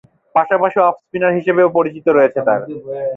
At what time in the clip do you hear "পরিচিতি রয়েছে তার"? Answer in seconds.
1.77-2.61